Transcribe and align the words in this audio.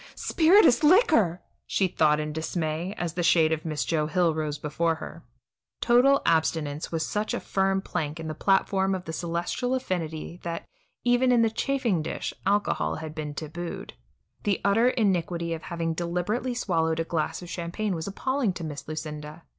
"Spirituous 0.15 0.83
liquor!" 0.83 1.43
she 1.67 1.87
thought 1.87 2.19
in 2.19 2.33
dismay, 2.33 2.95
as 2.97 3.13
the 3.13 3.21
shade 3.21 3.51
of 3.51 3.63
Miss 3.65 3.85
Joe 3.85 4.07
Hill 4.07 4.33
rose 4.33 4.57
before 4.57 4.95
her. 4.95 5.23
Total 5.79 6.23
abstinence 6.25 6.91
was 6.91 7.05
such 7.05 7.35
a 7.35 7.39
firm 7.39 7.83
plank 7.83 8.19
in 8.19 8.27
the 8.27 8.33
platform 8.33 8.95
of 8.95 9.05
the 9.05 9.13
celestial 9.13 9.75
affinity 9.75 10.39
that, 10.41 10.65
even 11.03 11.31
in 11.31 11.43
the 11.43 11.51
chafing 11.51 12.01
dish, 12.01 12.33
alcohol 12.47 12.95
had 12.95 13.13
been 13.13 13.35
tabooed. 13.35 13.93
The 14.41 14.59
utter 14.65 14.89
iniquity 14.89 15.53
of 15.53 15.61
having 15.61 15.93
deliberately 15.93 16.55
swallowed 16.55 16.99
a 16.99 17.03
glass 17.03 17.43
of 17.43 17.49
champagne 17.51 17.93
was 17.93 18.07
appalling 18.07 18.53
to 18.53 18.63
Miss 18.63 18.87
Lucinda. 18.87 19.43